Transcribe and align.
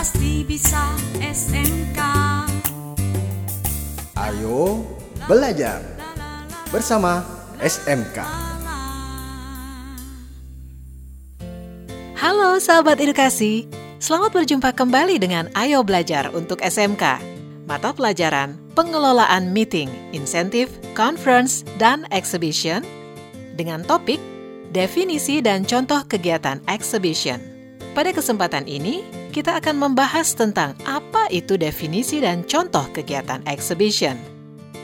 pasti 0.00 0.48
bisa 0.48 0.96
SMK. 1.20 2.00
Ayo 4.16 4.80
belajar 5.28 5.84
bersama 6.72 7.20
SMK. 7.60 8.24
Halo 12.16 12.56
sahabat 12.56 12.96
edukasi, 12.96 13.68
selamat 14.00 14.40
berjumpa 14.40 14.72
kembali 14.72 15.20
dengan 15.20 15.52
Ayo 15.52 15.84
Belajar 15.84 16.32
untuk 16.32 16.64
SMK. 16.64 17.20
Mata 17.68 17.92
pelajaran 17.92 18.56
Pengelolaan 18.72 19.52
Meeting, 19.52 19.92
Insentif, 20.16 20.72
Conference, 20.96 21.60
dan 21.76 22.08
Exhibition 22.08 22.80
dengan 23.52 23.84
topik 23.84 24.16
Definisi 24.72 25.44
dan 25.44 25.68
Contoh 25.68 26.00
Kegiatan 26.08 26.64
Exhibition. 26.72 27.36
Pada 27.92 28.16
kesempatan 28.16 28.64
ini, 28.64 29.19
kita 29.30 29.62
akan 29.62 29.78
membahas 29.78 30.34
tentang 30.34 30.74
apa 30.82 31.30
itu 31.30 31.54
definisi 31.54 32.18
dan 32.18 32.42
contoh 32.42 32.82
kegiatan 32.90 33.46
exhibition. 33.46 34.18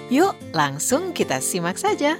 Yuk, 0.07 0.39
langsung 0.55 1.11
kita 1.11 1.43
simak 1.43 1.75
saja. 1.75 2.15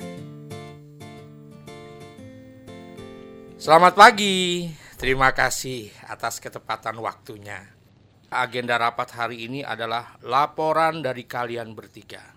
Selamat 3.55 3.95
pagi. 3.95 4.67
Terima 4.99 5.31
kasih 5.31 5.95
atas 6.11 6.43
ketepatan 6.43 6.99
waktunya. 6.99 7.63
Agenda 8.27 8.75
rapat 8.75 9.15
hari 9.15 9.47
ini 9.47 9.63
adalah 9.63 10.19
laporan 10.27 11.07
dari 11.07 11.31
kalian 11.31 11.79
bertiga. 11.79 12.35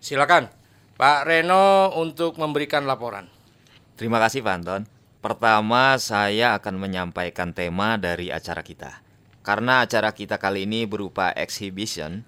Silakan, 0.00 0.48
Pak 0.96 1.20
Reno 1.28 1.92
untuk 2.00 2.40
memberikan 2.40 2.88
laporan. 2.88 3.28
Terima 3.92 4.16
kasih 4.16 4.40
Pak 4.40 4.54
Anton. 4.56 4.82
Pertama, 5.20 6.00
saya 6.00 6.56
akan 6.56 6.80
menyampaikan 6.80 7.52
tema 7.52 8.00
dari 8.00 8.32
acara 8.32 8.64
kita. 8.64 9.01
Karena 9.42 9.82
acara 9.82 10.14
kita 10.14 10.38
kali 10.38 10.64
ini 10.64 10.86
berupa 10.86 11.34
exhibition, 11.34 12.22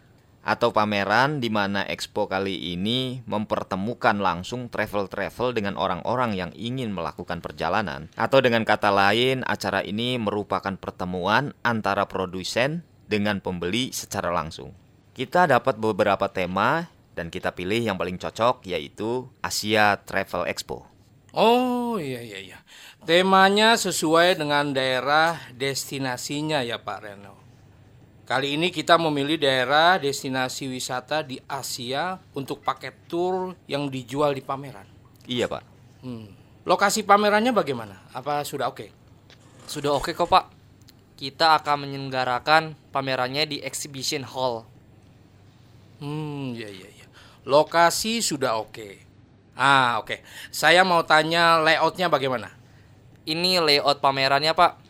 atau 0.45 0.77
pameran 0.77 1.41
di 1.41 1.49
mana 1.49 1.89
expo 1.89 2.29
kali 2.29 2.77
ini 2.77 3.25
mempertemukan 3.25 4.21
langsung 4.21 4.69
travel-travel 4.69 5.57
dengan 5.57 5.81
orang-orang 5.81 6.37
yang 6.37 6.53
ingin 6.53 6.93
melakukan 6.93 7.41
perjalanan. 7.41 8.13
Atau 8.15 8.45
dengan 8.45 8.63
kata 8.69 8.93
lain, 8.93 9.41
acara 9.49 9.81
ini 9.81 10.21
merupakan 10.21 10.77
pertemuan 10.77 11.57
antara 11.65 12.05
produsen 12.05 12.85
dengan 13.09 13.41
pembeli 13.41 13.91
secara 13.97 14.29
langsung. 14.29 14.77
Kita 15.17 15.49
dapat 15.49 15.81
beberapa 15.81 16.29
tema 16.29 16.93
dan 17.17 17.33
kita 17.33 17.57
pilih 17.57 17.81
yang 17.81 17.97
paling 17.97 18.21
cocok 18.21 18.69
yaitu 18.69 19.25
Asia 19.41 19.97
Travel 20.05 20.45
Expo. 20.45 20.94
Oh 21.35 21.99
iya 21.99 22.23
iya 22.23 22.39
iya. 22.39 22.59
Temanya 23.03 23.75
sesuai 23.75 24.39
dengan 24.39 24.71
daerah 24.71 25.37
destinasinya 25.53 26.63
ya 26.63 26.79
Pak 26.79 26.99
Reno. 27.03 27.35
Kali 28.25 28.57
ini 28.57 28.73
kita 28.73 28.97
memilih 28.97 29.37
daerah 29.37 30.01
destinasi 30.01 30.65
wisata 30.71 31.21
di 31.21 31.37
Asia 31.45 32.17
untuk 32.33 32.65
paket 32.65 32.97
tour 33.05 33.53
yang 33.69 33.93
dijual 33.93 34.33
di 34.33 34.41
pameran. 34.41 34.89
Iya 35.29 35.45
Pak. 35.51 35.63
Hmm. 36.01 36.33
Lokasi 36.65 37.05
pamerannya 37.05 37.53
bagaimana? 37.53 38.01
Apa 38.17 38.41
sudah 38.49 38.73
oke? 38.73 38.89
Sudah 39.69 39.93
oke 39.93 40.17
kok 40.17 40.31
Pak. 40.31 40.49
Kita 41.21 41.61
akan 41.61 41.85
menyelenggarakan 41.85 42.73
pamerannya 42.89 43.45
di 43.45 43.57
Exhibition 43.61 44.25
Hall. 44.25 44.65
Hmm, 46.01 46.57
ya 46.57 46.73
ya 46.73 46.89
ya. 46.89 47.07
Lokasi 47.45 48.25
sudah 48.25 48.57
oke. 48.57 49.04
Ah, 49.55 50.03
oke. 50.03 50.19
Saya 50.51 50.83
mau 50.83 51.03
tanya 51.07 51.63
layoutnya 51.63 52.11
bagaimana? 52.11 52.51
Ini 53.25 53.63
layout 53.63 54.03
pamerannya 54.03 54.53
Pak. 54.53 54.83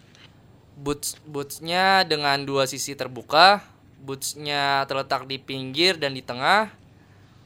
Boots 0.74 1.20
bootsnya 1.22 2.02
dengan 2.02 2.42
dua 2.42 2.66
sisi 2.66 2.98
terbuka, 2.98 3.62
bootsnya 4.02 4.82
terletak 4.90 5.30
di 5.30 5.38
pinggir 5.38 5.94
dan 6.00 6.18
di 6.18 6.24
tengah, 6.24 6.72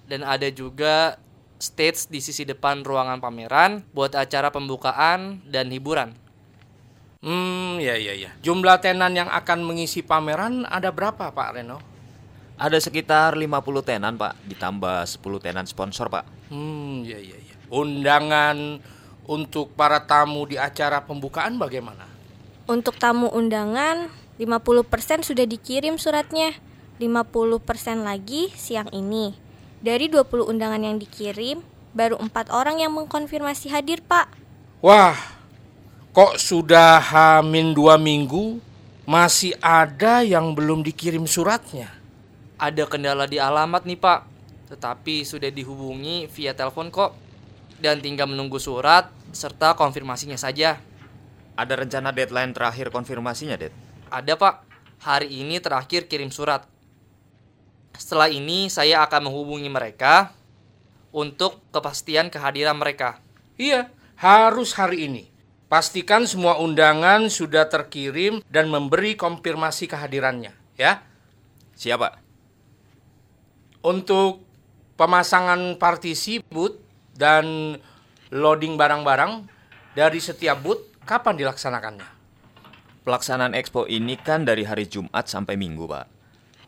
dan 0.09 0.25
ada 0.25 0.49
juga 0.49 1.21
stage 1.61 2.09
di 2.09 2.25
sisi 2.25 2.49
depan 2.49 2.87
ruangan 2.87 3.21
pameran 3.21 3.85
buat 3.93 4.17
acara 4.17 4.49
pembukaan 4.49 5.45
dan 5.45 5.69
hiburan. 5.69 6.17
Hmm, 7.19 7.83
ya 7.83 7.99
ya 7.99 8.15
ya. 8.15 8.31
Jumlah 8.41 8.79
tenan 8.79 9.13
yang 9.13 9.29
akan 9.29 9.67
mengisi 9.67 10.01
pameran 10.07 10.65
ada 10.65 10.95
berapa, 10.95 11.35
Pak 11.35 11.59
Reno? 11.59 11.98
Ada 12.59 12.83
sekitar 12.83 13.39
50 13.39 13.87
tenan, 13.87 14.19
Pak, 14.19 14.35
ditambah 14.51 15.07
10 15.07 15.39
tenan 15.39 15.63
sponsor, 15.63 16.11
Pak. 16.11 16.27
Hmm, 16.51 17.07
ya 17.07 17.15
ya 17.15 17.39
ya. 17.39 17.55
Undangan 17.71 18.83
untuk 19.31 19.71
para 19.79 20.03
tamu 20.03 20.43
di 20.43 20.59
acara 20.59 21.07
pembukaan 21.07 21.55
bagaimana? 21.55 22.03
Untuk 22.67 22.99
tamu 22.99 23.31
undangan, 23.31 24.11
50% 24.43 25.23
sudah 25.23 25.47
dikirim 25.47 26.03
suratnya. 26.03 26.59
50% 26.99 28.03
lagi 28.03 28.51
siang 28.59 28.91
ini. 28.91 29.39
Dari 29.79 30.11
20 30.11 30.51
undangan 30.51 30.83
yang 30.83 30.99
dikirim, 30.99 31.63
baru 31.95 32.19
empat 32.19 32.51
orang 32.51 32.83
yang 32.83 32.91
mengkonfirmasi 32.91 33.71
hadir, 33.71 34.03
Pak. 34.03 34.35
Wah, 34.83 35.15
kok 36.11 36.43
sudah 36.43 36.99
hamin 36.99 37.71
dua 37.71 37.95
minggu 37.95 38.59
masih 39.07 39.55
ada 39.63 40.27
yang 40.27 40.59
belum 40.59 40.83
dikirim 40.83 41.23
suratnya? 41.23 41.98
Ada 42.59 42.91
kendala 42.91 43.31
di 43.31 43.39
alamat 43.39 43.87
nih 43.87 43.95
Pak, 43.95 44.21
tetapi 44.75 45.23
sudah 45.23 45.47
dihubungi 45.47 46.27
via 46.27 46.59
telepon 46.59 46.91
kok. 46.91 47.15
Dan 47.79 48.03
tinggal 48.03 48.27
menunggu 48.27 48.59
surat 48.59 49.15
serta 49.31 49.79
konfirmasinya 49.79 50.35
saja. 50.35 50.83
Ada 51.55 51.79
rencana 51.79 52.11
deadline 52.11 52.51
terakhir 52.51 52.91
konfirmasinya, 52.91 53.55
Det? 53.55 53.71
Ada 54.11 54.35
Pak, 54.35 54.55
hari 55.07 55.39
ini 55.39 55.63
terakhir 55.63 56.11
kirim 56.11 56.35
surat. 56.35 56.67
Setelah 57.95 58.27
ini 58.27 58.67
saya 58.67 59.07
akan 59.07 59.31
menghubungi 59.31 59.71
mereka 59.71 60.35
untuk 61.15 61.63
kepastian 61.71 62.27
kehadiran 62.27 62.75
mereka. 62.75 63.23
Iya, 63.55 63.91
harus 64.19 64.75
hari 64.75 65.07
ini. 65.07 65.31
Pastikan 65.71 66.27
semua 66.27 66.59
undangan 66.59 67.31
sudah 67.31 67.71
terkirim 67.71 68.43
dan 68.51 68.67
memberi 68.67 69.15
konfirmasi 69.15 69.87
kehadirannya, 69.87 70.51
ya. 70.75 71.07
Siapa? 71.79 72.28
Untuk 73.79 74.43
pemasangan 74.99 75.79
partisi 75.79 76.43
booth 76.43 76.83
dan 77.15 77.79
loading 78.35 78.75
barang-barang 78.75 79.47
dari 79.95 80.19
setiap 80.19 80.59
booth 80.59 80.83
kapan 81.07 81.39
dilaksanakannya? 81.39 82.09
Pelaksanaan 83.07 83.55
expo 83.55 83.87
ini 83.87 84.19
kan 84.19 84.43
dari 84.43 84.67
hari 84.67 84.91
Jumat 84.91 85.31
sampai 85.31 85.55
Minggu, 85.55 85.87
Pak. 85.87 86.07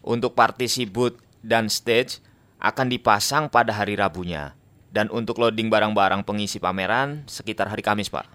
Untuk 0.06 0.32
partisi 0.32 0.86
booth 0.88 1.18
dan 1.42 1.68
stage 1.68 2.22
akan 2.62 2.86
dipasang 2.88 3.50
pada 3.50 3.74
hari 3.74 3.98
Rabunya. 3.98 4.54
Dan 4.90 5.10
untuk 5.10 5.38
loading 5.38 5.70
barang-barang 5.70 6.26
pengisi 6.26 6.58
pameran 6.62 7.26
sekitar 7.26 7.68
hari 7.68 7.82
Kamis, 7.82 8.08
Pak. 8.08 8.26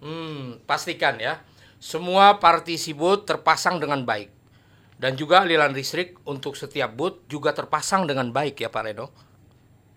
Hmm, 0.00 0.60
pastikan 0.64 1.20
ya. 1.20 1.40
Semua 1.76 2.40
partisi 2.40 2.96
booth 2.96 3.28
terpasang 3.28 3.76
dengan 3.76 4.02
baik. 4.08 4.32
Dan 5.04 5.20
juga 5.20 5.44
aliran 5.44 5.76
listrik 5.76 6.16
untuk 6.24 6.56
setiap 6.56 6.96
booth 6.96 7.28
juga 7.28 7.52
terpasang 7.52 8.08
dengan 8.08 8.32
baik 8.32 8.64
ya 8.64 8.72
Pak 8.72 8.82
Reno. 8.88 9.12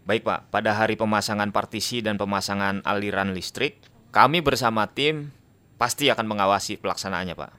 Baik 0.04 0.28
Pak, 0.28 0.52
pada 0.52 0.76
hari 0.76 1.00
pemasangan 1.00 1.48
partisi 1.56 2.04
dan 2.04 2.20
pemasangan 2.20 2.84
aliran 2.84 3.32
listrik, 3.32 3.80
kami 4.12 4.44
bersama 4.44 4.84
tim 4.92 5.32
pasti 5.80 6.12
akan 6.12 6.28
mengawasi 6.28 6.76
pelaksanaannya 6.84 7.40
Pak. 7.40 7.52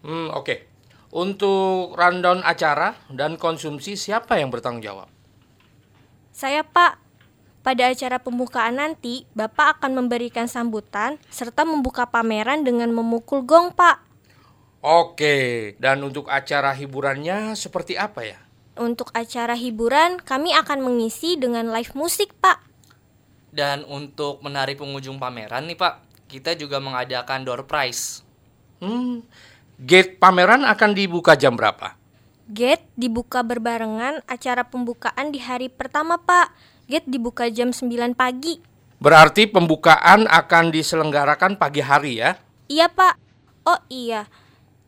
Hmm, 0.00 0.32
oke. 0.32 0.44
Okay. 0.48 0.58
Untuk 1.12 1.92
rundown 1.92 2.40
acara 2.40 2.96
dan 3.12 3.36
konsumsi 3.36 3.92
siapa 3.92 4.40
yang 4.40 4.48
bertanggung 4.48 4.80
jawab? 4.80 5.12
Saya 6.32 6.64
Pak. 6.64 6.96
Pada 7.60 7.92
acara 7.92 8.16
pembukaan 8.16 8.80
nanti, 8.80 9.28
Bapak 9.36 9.76
akan 9.76 9.92
memberikan 10.00 10.48
sambutan 10.48 11.20
serta 11.28 11.68
membuka 11.68 12.08
pameran 12.08 12.64
dengan 12.64 12.88
memukul 12.96 13.44
gong, 13.44 13.76
Pak. 13.76 14.11
Oke, 14.82 15.78
dan 15.78 16.02
untuk 16.02 16.26
acara 16.26 16.74
hiburannya 16.74 17.54
seperti 17.54 17.94
apa 17.94 18.26
ya? 18.26 18.38
Untuk 18.74 19.14
acara 19.14 19.54
hiburan, 19.54 20.18
kami 20.18 20.50
akan 20.58 20.82
mengisi 20.82 21.38
dengan 21.38 21.70
live 21.70 21.94
musik, 21.94 22.34
Pak. 22.42 22.58
Dan 23.54 23.86
untuk 23.86 24.42
menarik 24.42 24.82
pengunjung 24.82 25.22
pameran 25.22 25.70
nih, 25.70 25.78
Pak, 25.78 26.26
kita 26.26 26.58
juga 26.58 26.82
mengadakan 26.82 27.46
door 27.46 27.62
prize. 27.62 28.26
Hmm, 28.82 29.22
gate 29.78 30.18
pameran 30.18 30.66
akan 30.66 30.98
dibuka 30.98 31.38
jam 31.38 31.54
berapa? 31.54 31.94
Gate 32.50 32.82
dibuka 32.98 33.46
berbarengan 33.46 34.26
acara 34.26 34.66
pembukaan 34.66 35.30
di 35.30 35.38
hari 35.38 35.70
pertama, 35.70 36.18
Pak. 36.18 36.50
Gate 36.90 37.06
dibuka 37.06 37.46
jam 37.54 37.70
9 37.70 38.18
pagi. 38.18 38.58
Berarti 38.98 39.46
pembukaan 39.46 40.26
akan 40.26 40.74
diselenggarakan 40.74 41.54
pagi 41.54 41.86
hari 41.86 42.18
ya? 42.18 42.34
Iya, 42.66 42.90
Pak. 42.90 43.14
Oh 43.62 43.78
iya, 43.86 44.26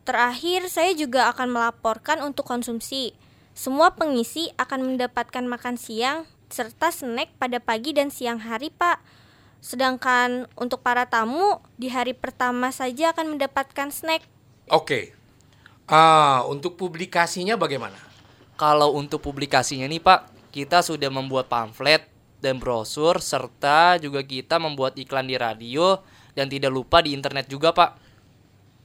Terakhir, 0.05 0.69
saya 0.69 0.93
juga 0.93 1.33
akan 1.33 1.49
melaporkan 1.49 2.21
untuk 2.21 2.45
konsumsi. 2.45 3.17
Semua 3.57 3.97
pengisi 3.97 4.53
akan 4.53 4.93
mendapatkan 4.93 5.41
makan 5.41 5.81
siang 5.81 6.29
serta 6.53 6.93
snack 6.93 7.33
pada 7.41 7.57
pagi 7.57 7.89
dan 7.89 8.13
siang 8.13 8.37
hari, 8.37 8.69
Pak. 8.69 9.01
Sedangkan 9.65 10.45
untuk 10.53 10.85
para 10.85 11.09
tamu, 11.09 11.57
di 11.81 11.89
hari 11.89 12.13
pertama 12.13 12.69
saja 12.69 13.17
akan 13.17 13.33
mendapatkan 13.33 13.89
snack. 13.89 14.21
Oke. 14.69 15.17
Ah, 15.89 16.45
untuk 16.45 16.77
publikasinya 16.77 17.57
bagaimana? 17.57 17.97
Kalau 18.61 18.93
untuk 18.93 19.25
publikasinya 19.25 19.89
nih 19.89 20.05
Pak, 20.05 20.53
kita 20.53 20.85
sudah 20.85 21.09
membuat 21.09 21.49
pamflet 21.49 22.05
dan 22.45 22.61
brosur 22.61 23.17
serta 23.25 23.97
juga 23.97 24.21
kita 24.21 24.61
membuat 24.61 25.01
iklan 25.01 25.25
di 25.25 25.33
radio 25.33 25.97
dan 26.37 26.45
tidak 26.45 26.69
lupa 26.69 27.01
di 27.01 27.17
internet 27.17 27.49
juga 27.49 27.73
Pak. 27.73 28.04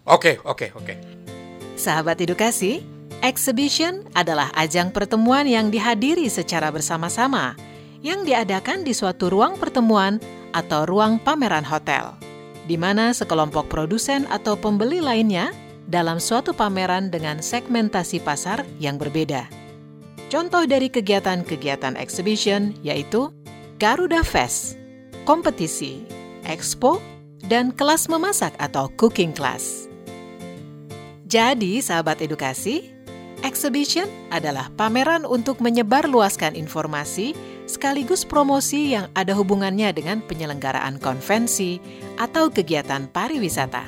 Oke, 0.09 0.41
oke, 0.45 0.73
oke. 0.77 0.95
Sahabat 1.77 2.21
edukasi, 2.21 2.85
exhibition 3.21 4.05
adalah 4.17 4.53
ajang 4.57 4.93
pertemuan 4.93 5.45
yang 5.45 5.69
dihadiri 5.69 6.29
secara 6.29 6.73
bersama-sama 6.73 7.57
yang 8.01 8.25
diadakan 8.25 8.85
di 8.85 8.97
suatu 8.97 9.29
ruang 9.29 9.61
pertemuan 9.61 10.21
atau 10.57 10.89
ruang 10.89 11.21
pameran 11.21 11.65
hotel, 11.65 12.17
di 12.65 12.81
mana 12.81 13.13
sekelompok 13.13 13.69
produsen 13.69 14.25
atau 14.33 14.57
pembeli 14.57 15.05
lainnya 15.05 15.53
dalam 15.91 16.17
suatu 16.23 16.57
pameran 16.57 17.13
dengan 17.13 17.45
segmentasi 17.45 18.25
pasar 18.25 18.65
yang 18.81 18.97
berbeda. 18.97 19.51
Contoh 20.31 20.63
dari 20.63 20.87
kegiatan-kegiatan 20.87 21.99
exhibition 21.99 22.73
yaitu 22.87 23.35
Garuda 23.83 24.23
Fest, 24.23 24.79
kompetisi, 25.27 26.07
expo, 26.47 27.03
dan 27.51 27.75
kelas 27.75 28.07
memasak 28.07 28.55
atau 28.63 28.87
cooking 28.95 29.35
class. 29.35 29.90
Jadi, 31.31 31.79
sahabat 31.79 32.19
edukasi, 32.27 32.91
exhibition 33.47 34.11
adalah 34.35 34.67
pameran 34.75 35.23
untuk 35.23 35.63
menyebarluaskan 35.63 36.59
informasi 36.59 37.39
sekaligus 37.71 38.27
promosi 38.27 38.99
yang 38.99 39.07
ada 39.15 39.31
hubungannya 39.39 39.95
dengan 39.95 40.27
penyelenggaraan 40.27 40.99
konvensi 40.99 41.79
atau 42.19 42.51
kegiatan 42.51 43.07
pariwisata. 43.15 43.87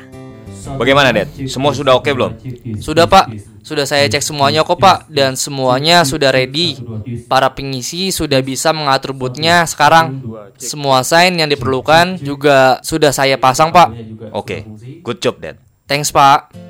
Bagaimana, 0.78 1.10
Dad? 1.10 1.34
Semua 1.50 1.74
sudah 1.74 1.98
oke 1.98 2.14
belum? 2.14 2.38
Sudah 2.78 3.10
Pak, 3.10 3.34
sudah 3.66 3.90
saya 3.90 4.06
cek 4.06 4.22
semuanya 4.22 4.62
kok 4.62 4.78
Pak 4.78 5.10
dan 5.10 5.34
semuanya 5.34 6.06
sudah 6.06 6.30
ready. 6.30 6.78
Para 7.26 7.50
pengisi 7.50 8.14
sudah 8.14 8.38
bisa 8.38 8.70
mengatur 8.70 9.18
bootnya 9.18 9.66
sekarang. 9.66 10.22
Semua 10.62 11.02
sign 11.02 11.42
yang 11.42 11.50
diperlukan 11.50 12.22
juga 12.22 12.78
sudah 12.86 13.10
saya 13.10 13.34
pasang 13.34 13.74
Pak. 13.74 13.90
Oke, 14.30 14.62
good 15.02 15.18
job, 15.18 15.42
Dad. 15.42 15.58
Thanks 15.90 16.14
Pak. 16.14 16.61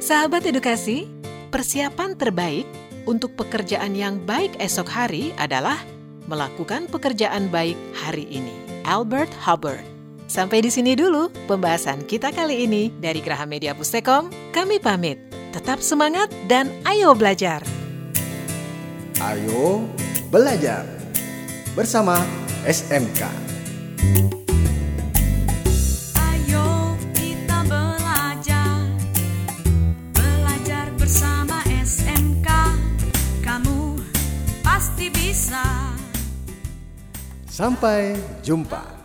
Sahabat 0.00 0.48
edukasi, 0.48 1.04
persiapan 1.52 2.16
terbaik 2.16 2.64
untuk 3.04 3.36
pekerjaan 3.36 3.92
yang 3.92 4.16
baik 4.24 4.56
esok 4.56 4.88
hari 4.88 5.36
adalah 5.36 5.76
melakukan 6.24 6.88
pekerjaan 6.88 7.52
baik 7.52 7.76
hari 7.92 8.24
ini. 8.32 8.56
Albert 8.88 9.28
Hubbard. 9.44 9.84
Sampai 10.24 10.64
di 10.64 10.72
sini 10.72 10.96
dulu 10.96 11.28
pembahasan 11.44 12.08
kita 12.08 12.32
kali 12.32 12.64
ini 12.64 12.88
dari 12.96 13.20
Graha 13.20 13.44
Media 13.44 13.76
Pustekom. 13.76 14.32
Kami 14.56 14.80
pamit. 14.80 15.20
Tetap 15.52 15.84
semangat 15.84 16.32
dan 16.48 16.72
ayo 16.88 17.12
belajar. 17.12 17.60
Ayo 19.20 19.84
belajar 20.32 20.88
bersama 21.76 22.24
SMK. 22.64 23.20
Ayo 24.00 24.39
Sampai 37.48 38.16
jumpa. 38.42 38.99